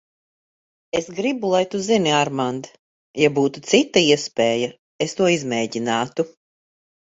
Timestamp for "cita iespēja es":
3.73-5.17